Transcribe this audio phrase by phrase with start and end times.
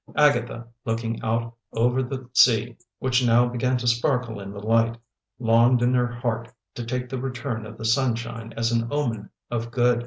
[0.15, 4.97] Agatha, looking out over the sea, which now began to sparkle in the light,
[5.37, 9.69] longed in her heart to take the return of the sunshine as an omen of
[9.69, 9.99] good.